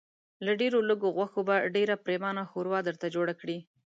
[0.45, 3.57] له ډېرو لږو غوښو به ډېره پرېمانه ښوروا درته جوړه کړي.